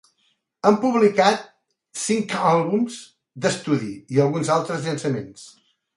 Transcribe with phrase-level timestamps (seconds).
[0.69, 1.43] Han publicat
[2.05, 2.97] cinc àlbums
[3.45, 5.45] d'estudi i alguns altres llançaments.